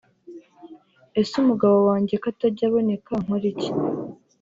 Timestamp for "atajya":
2.33-2.63